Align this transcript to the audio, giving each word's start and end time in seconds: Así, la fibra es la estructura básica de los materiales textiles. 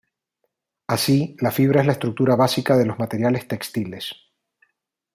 Así, 0.87 1.35
la 1.41 1.51
fibra 1.51 1.81
es 1.81 1.85
la 1.85 1.91
estructura 1.93 2.35
básica 2.35 2.75
de 2.75 2.87
los 2.87 2.97
materiales 2.97 3.47
textiles. 3.47 4.15